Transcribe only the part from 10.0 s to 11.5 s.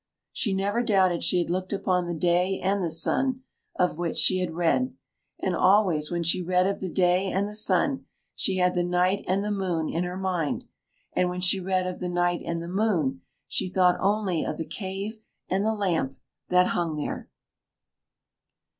her mind; and when